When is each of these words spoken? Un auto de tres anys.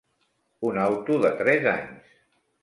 Un 0.69 0.79
auto 0.85 1.19
de 1.27 1.31
tres 1.43 1.69
anys. 1.75 2.19